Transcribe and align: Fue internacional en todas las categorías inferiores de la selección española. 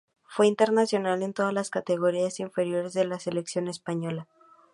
Fue 0.27 0.47
internacional 0.47 1.21
en 1.21 1.31
todas 1.31 1.53
las 1.53 1.69
categorías 1.69 2.39
inferiores 2.39 2.93
de 2.93 3.05
la 3.05 3.19
selección 3.19 3.67
española. 3.67 4.27